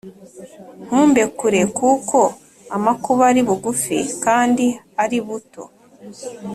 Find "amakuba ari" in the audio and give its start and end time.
2.75-3.41